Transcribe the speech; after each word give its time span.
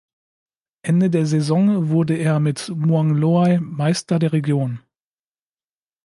Ende 0.81 1.11
der 1.11 1.27
Saison 1.27 1.89
wurde 1.89 2.15
er 2.15 2.39
mit 2.39 2.69
Muang 2.69 3.11
Loei 3.13 3.59
Meister 3.59 4.17
der 4.17 4.33
Region. 4.33 4.79